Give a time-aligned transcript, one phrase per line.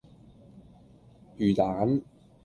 [1.37, 2.01] 魚蛋